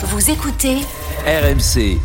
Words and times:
Vous 0.00 0.30
écoutez 0.30 0.76
RMC. 1.26 1.98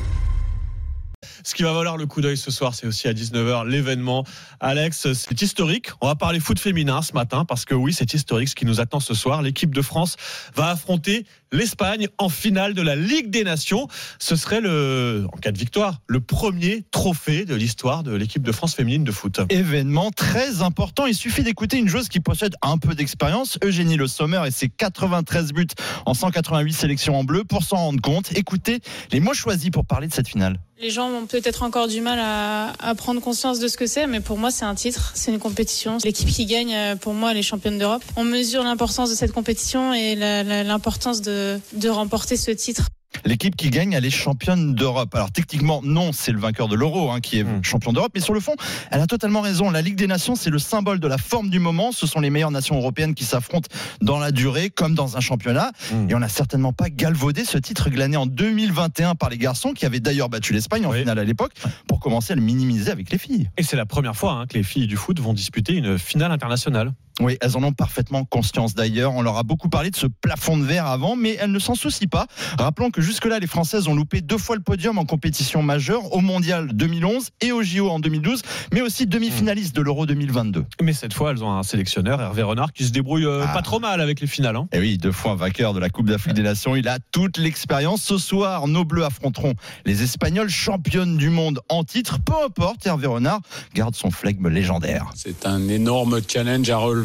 Ce 1.45 1.55
qui 1.55 1.63
va 1.63 1.73
valoir 1.73 1.97
le 1.97 2.05
coup 2.05 2.21
d'œil 2.21 2.37
ce 2.37 2.51
soir, 2.51 2.73
c'est 2.73 2.87
aussi 2.87 3.07
à 3.07 3.13
19h 3.13 3.67
l'événement. 3.67 4.23
Alex, 4.61 5.11
c'est 5.13 5.41
historique. 5.41 5.89
On 5.99 6.07
va 6.07 6.15
parler 6.15 6.39
foot 6.39 6.57
féminin 6.57 7.01
ce 7.01 7.13
matin 7.13 7.43
parce 7.43 7.65
que 7.65 7.75
oui, 7.75 7.93
c'est 7.93 8.13
historique 8.13 8.47
ce 8.47 8.55
qui 8.55 8.65
nous 8.65 8.79
attend 8.79 8.99
ce 8.99 9.13
soir. 9.13 9.41
L'équipe 9.41 9.73
de 9.73 9.81
France 9.81 10.15
va 10.55 10.69
affronter 10.69 11.25
l'Espagne 11.51 12.07
en 12.17 12.29
finale 12.29 12.73
de 12.73 12.81
la 12.81 12.95
Ligue 12.95 13.29
des 13.29 13.43
Nations. 13.43 13.87
Ce 14.19 14.35
serait 14.35 14.61
le, 14.61 15.27
en 15.31 15.37
cas 15.37 15.51
de 15.51 15.57
victoire, 15.57 16.01
le 16.07 16.19
premier 16.19 16.83
trophée 16.91 17.45
de 17.45 17.55
l'histoire 17.55 18.03
de 18.03 18.13
l'équipe 18.15 18.41
de 18.41 18.51
France 18.51 18.75
féminine 18.75 19.03
de 19.03 19.11
foot. 19.11 19.41
Événement 19.49 20.11
très 20.11 20.61
important. 20.61 21.05
Il 21.05 21.15
suffit 21.15 21.43
d'écouter 21.43 21.77
une 21.77 21.87
joueuse 21.87 22.09
qui 22.09 22.21
possède 22.21 22.55
un 22.61 22.77
peu 22.77 22.95
d'expérience, 22.95 23.59
Eugénie 23.63 23.97
Le 23.97 24.07
Sommer 24.07 24.41
et 24.47 24.51
ses 24.51 24.69
93 24.69 25.53
buts 25.53 25.67
en 26.05 26.13
188 26.13 26.73
sélections 26.73 27.17
en 27.17 27.23
bleu 27.23 27.43
pour 27.43 27.63
s'en 27.63 27.77
rendre 27.77 28.01
compte. 28.01 28.35
Écoutez 28.35 28.79
les 29.11 29.19
mots 29.19 29.33
choisis 29.33 29.69
pour 29.69 29.85
parler 29.85 30.07
de 30.07 30.13
cette 30.13 30.27
finale. 30.27 30.59
Les 30.79 30.89
gens 30.89 31.09
peut-être 31.41 31.63
encore 31.63 31.87
du 31.87 31.99
mal 32.01 32.19
à, 32.19 32.95
prendre 32.95 33.19
conscience 33.19 33.59
de 33.59 33.67
ce 33.67 33.75
que 33.75 33.87
c'est, 33.87 34.05
mais 34.05 34.19
pour 34.19 34.37
moi, 34.37 34.51
c'est 34.51 34.65
un 34.65 34.75
titre, 34.75 35.11
c'est 35.15 35.31
une 35.31 35.39
compétition. 35.39 35.97
L'équipe 36.03 36.29
qui 36.29 36.45
gagne, 36.45 36.95
pour 36.97 37.13
moi, 37.13 37.31
elle 37.31 37.37
est 37.37 37.41
championne 37.41 37.79
d'Europe. 37.79 38.03
On 38.15 38.23
mesure 38.23 38.63
l'importance 38.63 39.09
de 39.09 39.15
cette 39.15 39.31
compétition 39.31 39.93
et 39.93 40.15
l'importance 40.15 41.21
de 41.21 41.89
remporter 41.89 42.37
ce 42.37 42.51
titre. 42.51 42.87
L'équipe 43.25 43.55
qui 43.55 43.69
gagne, 43.69 43.93
elle 43.93 44.05
est 44.05 44.09
championne 44.09 44.75
d'Europe. 44.75 45.13
Alors 45.15 45.31
techniquement, 45.31 45.81
non, 45.83 46.11
c'est 46.11 46.31
le 46.31 46.39
vainqueur 46.39 46.67
de 46.67 46.75
l'Euro 46.75 47.11
hein, 47.11 47.19
qui 47.21 47.39
est 47.39 47.43
mmh. 47.43 47.63
champion 47.63 47.93
d'Europe. 47.93 48.11
Mais 48.15 48.21
sur 48.21 48.33
le 48.33 48.39
fond, 48.39 48.55
elle 48.91 48.99
a 48.99 49.07
totalement 49.07 49.41
raison. 49.41 49.69
La 49.69 49.81
Ligue 49.81 49.95
des 49.95 50.07
Nations, 50.07 50.35
c'est 50.35 50.49
le 50.49 50.59
symbole 50.59 50.99
de 50.99 51.07
la 51.07 51.17
forme 51.17 51.49
du 51.49 51.59
moment. 51.59 51.91
Ce 51.91 52.07
sont 52.07 52.19
les 52.19 52.29
meilleures 52.29 52.51
nations 52.51 52.77
européennes 52.77 53.13
qui 53.15 53.23
s'affrontent 53.23 53.69
dans 54.01 54.19
la 54.19 54.31
durée, 54.31 54.69
comme 54.69 54.95
dans 54.95 55.17
un 55.17 55.19
championnat. 55.19 55.71
Mmh. 55.91 56.09
Et 56.09 56.15
on 56.15 56.19
n'a 56.19 56.29
certainement 56.29 56.73
pas 56.73 56.89
galvaudé 56.89 57.45
ce 57.45 57.57
titre 57.57 57.89
glané 57.89 58.17
en 58.17 58.25
2021 58.25 59.15
par 59.15 59.29
les 59.29 59.37
garçons, 59.37 59.73
qui 59.73 59.85
avaient 59.85 59.99
d'ailleurs 59.99 60.29
battu 60.29 60.53
l'Espagne 60.53 60.85
en 60.85 60.91
oui. 60.91 60.99
finale 60.99 61.19
à 61.19 61.23
l'époque, 61.23 61.53
pour 61.87 61.99
commencer 61.99 62.33
à 62.33 62.35
le 62.35 62.41
minimiser 62.41 62.91
avec 62.91 63.11
les 63.11 63.17
filles. 63.17 63.49
Et 63.57 63.63
c'est 63.63 63.77
la 63.77 63.85
première 63.85 64.15
fois 64.15 64.33
hein, 64.33 64.45
que 64.47 64.55
les 64.55 64.63
filles 64.63 64.87
du 64.87 64.97
foot 64.97 65.19
vont 65.19 65.33
disputer 65.33 65.73
une 65.73 65.97
finale 65.97 66.31
internationale. 66.31 66.93
Oui, 67.19 67.37
elles 67.41 67.55
en 67.55 67.63
ont 67.63 67.73
parfaitement 67.73 68.25
conscience 68.25 68.73
d'ailleurs. 68.73 69.13
On 69.13 69.21
leur 69.21 69.37
a 69.37 69.43
beaucoup 69.43 69.69
parlé 69.69 69.91
de 69.91 69.95
ce 69.95 70.07
plafond 70.07 70.57
de 70.57 70.63
verre 70.63 70.87
avant, 70.87 71.15
mais 71.15 71.37
elles 71.39 71.51
ne 71.51 71.59
s'en 71.59 71.75
soucient 71.75 72.07
pas. 72.07 72.25
Rappelons 72.57 72.89
que 72.89 73.01
jusque-là, 73.01 73.37
les 73.37 73.45
Françaises 73.45 73.87
ont 73.87 73.93
loupé 73.93 74.21
deux 74.21 74.39
fois 74.39 74.55
le 74.55 74.63
podium 74.63 74.97
en 74.97 75.05
compétition 75.05 75.61
majeure, 75.61 76.11
au 76.13 76.21
Mondial 76.21 76.73
2011 76.73 77.29
et 77.41 77.51
au 77.51 77.61
JO 77.61 77.89
en 77.89 77.99
2012, 77.99 78.41
mais 78.73 78.81
aussi 78.81 79.05
demi-finalistes 79.05 79.75
de 79.75 79.81
l'Euro 79.81 80.07
2022. 80.07 80.65
Mais 80.81 80.93
cette 80.93 81.13
fois, 81.13 81.31
elles 81.31 81.43
ont 81.43 81.51
un 81.51 81.61
sélectionneur, 81.61 82.19
Hervé 82.19 82.41
Renard, 82.41 82.73
qui 82.73 82.83
se 82.83 82.91
débrouille 82.91 83.25
euh, 83.25 83.45
ah. 83.47 83.53
pas 83.53 83.61
trop 83.61 83.79
mal 83.79 84.01
avec 84.01 84.19
les 84.19 84.27
finales. 84.27 84.55
Hein. 84.55 84.67
Et 84.71 84.79
oui, 84.79 84.97
deux 84.97 85.11
fois 85.11 85.35
vainqueur 85.35 85.73
de 85.73 85.79
la 85.79 85.89
Coupe 85.89 86.07
d'Afrique 86.07 86.33
des 86.33 86.41
Nations. 86.41 86.75
Il 86.75 86.87
a 86.87 86.97
toute 87.11 87.37
l'expérience. 87.37 88.01
Ce 88.01 88.17
soir, 88.17 88.67
nos 88.67 88.85
Bleus 88.85 89.05
affronteront 89.05 89.53
les 89.85 90.01
Espagnols, 90.01 90.49
championnes 90.49 91.17
du 91.17 91.29
monde 91.29 91.59
en 91.69 91.83
titre. 91.83 92.17
Peu 92.19 92.33
importe, 92.43 92.87
Hervé 92.87 93.05
Renard 93.05 93.41
garde 93.75 93.93
son 93.93 94.09
flegme 94.09 94.49
légendaire. 94.49 95.11
C'est 95.13 95.45
un 95.45 95.67
énorme 95.67 96.19
challenge 96.27 96.69
à 96.71 96.77
relever 96.77 97.02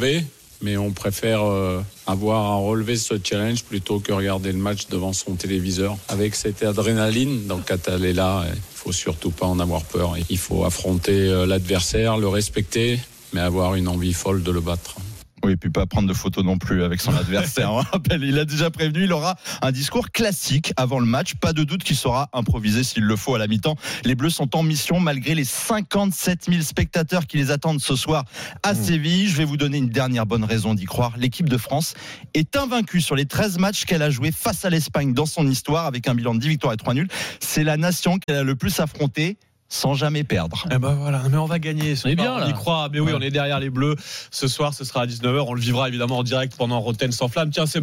mais 0.60 0.76
on 0.76 0.90
préfère 0.90 1.44
euh, 1.44 1.82
avoir 2.06 2.52
à 2.52 2.54
relever 2.56 2.96
ce 2.96 3.14
challenge 3.22 3.64
plutôt 3.64 4.00
que 4.00 4.12
regarder 4.12 4.52
le 4.52 4.58
match 4.58 4.88
devant 4.88 5.12
son 5.12 5.34
téléviseur 5.34 5.96
avec 6.08 6.34
cette 6.34 6.62
adrénaline. 6.62 7.46
Donc 7.46 7.68
quand 7.68 7.88
elle 7.88 8.04
est 8.04 8.12
là, 8.12 8.44
il 8.52 8.60
faut 8.74 8.92
surtout 8.92 9.30
pas 9.30 9.46
en 9.46 9.60
avoir 9.60 9.82
peur. 9.82 10.14
Il 10.28 10.38
faut 10.38 10.64
affronter 10.64 11.28
euh, 11.28 11.46
l'adversaire, 11.46 12.16
le 12.16 12.28
respecter, 12.28 12.98
mais 13.32 13.40
avoir 13.40 13.74
une 13.74 13.88
envie 13.88 14.14
folle 14.14 14.42
de 14.42 14.50
le 14.50 14.60
battre. 14.60 14.96
Oui, 15.44 15.52
et 15.52 15.56
puis 15.56 15.70
pas 15.70 15.86
prendre 15.86 16.08
de 16.08 16.14
photos 16.14 16.44
non 16.44 16.58
plus 16.58 16.82
avec 16.82 17.00
son 17.00 17.14
adversaire. 17.16 17.72
On 17.72 17.76
rappelle, 17.76 18.24
il 18.24 18.38
a 18.38 18.44
déjà 18.44 18.70
prévenu, 18.70 19.04
il 19.04 19.12
aura 19.12 19.36
un 19.62 19.72
discours 19.72 20.10
classique 20.10 20.72
avant 20.76 20.98
le 20.98 21.06
match. 21.06 21.34
Pas 21.34 21.52
de 21.52 21.64
doute 21.64 21.84
qu'il 21.84 21.96
saura 21.96 22.28
improviser 22.32 22.84
s'il 22.84 23.04
le 23.04 23.16
faut 23.16 23.34
à 23.34 23.38
la 23.38 23.46
mi-temps. 23.46 23.76
Les 24.04 24.14
Bleus 24.14 24.30
sont 24.30 24.56
en 24.56 24.62
mission 24.62 25.00
malgré 25.00 25.34
les 25.34 25.44
57 25.44 26.46
000 26.50 26.62
spectateurs 26.62 27.26
qui 27.26 27.36
les 27.36 27.50
attendent 27.50 27.80
ce 27.80 27.96
soir 27.96 28.24
à 28.62 28.74
Séville. 28.74 29.28
Je 29.28 29.36
vais 29.36 29.44
vous 29.44 29.56
donner 29.56 29.78
une 29.78 29.90
dernière 29.90 30.26
bonne 30.26 30.44
raison 30.44 30.74
d'y 30.74 30.84
croire. 30.84 31.12
L'équipe 31.16 31.48
de 31.48 31.56
France 31.56 31.94
est 32.34 32.56
invaincue 32.56 33.00
sur 33.00 33.14
les 33.14 33.26
13 33.26 33.58
matchs 33.58 33.84
qu'elle 33.84 34.02
a 34.02 34.10
joués 34.10 34.32
face 34.32 34.64
à 34.64 34.70
l'Espagne 34.70 35.12
dans 35.14 35.26
son 35.26 35.46
histoire 35.46 35.86
avec 35.86 36.08
un 36.08 36.14
bilan 36.14 36.34
de 36.34 36.40
10 36.40 36.48
victoires 36.48 36.72
et 36.72 36.76
3 36.76 36.94
nuls. 36.94 37.08
C'est 37.40 37.64
la 37.64 37.76
nation 37.76 38.18
qu'elle 38.18 38.36
a 38.36 38.42
le 38.42 38.56
plus 38.56 38.80
affrontée 38.80 39.36
sans 39.68 39.94
jamais 39.94 40.24
perdre. 40.24 40.64
Eh 40.70 40.78
ben 40.78 40.94
voilà, 40.94 41.22
mais 41.30 41.36
on 41.36 41.44
va 41.44 41.58
gagner. 41.58 41.94
Ce 41.94 42.08
on 42.08 42.10
est 42.10 42.16
bien 42.16 42.38
là. 42.38 42.46
On 42.46 42.48
y 42.48 42.54
croit. 42.54 42.88
Mais 42.90 43.00
oui, 43.00 43.12
ouais. 43.12 43.18
on 43.18 43.20
est 43.20 43.30
derrière 43.30 43.60
les 43.60 43.68
Bleus. 43.68 43.96
Ce 44.30 44.48
soir, 44.48 44.72
ce 44.72 44.84
sera 44.84 45.02
à 45.02 45.06
19h. 45.06 45.44
On 45.46 45.52
le 45.52 45.60
vivra 45.60 45.88
évidemment 45.88 46.18
en 46.18 46.22
direct 46.22 46.56
pendant 46.56 46.80
Rotten 46.80 47.12
sans 47.12 47.28
flamme. 47.28 47.50
Tiens, 47.50 47.66
c'est 47.66 47.76